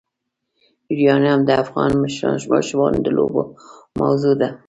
[1.01, 1.91] یورانیم د افغان
[2.51, 3.41] ماشومانو د لوبو
[3.99, 4.49] موضوع ده.